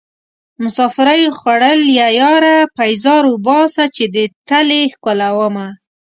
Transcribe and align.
مسافرۍ 0.63 1.21
خوړليه 1.37 2.07
ياره 2.21 2.57
پيزار 2.77 3.23
اوباسه 3.31 3.83
چې 3.95 4.05
دې 4.13 4.25
تلې 4.47 4.81
ښکلومه 4.93 5.67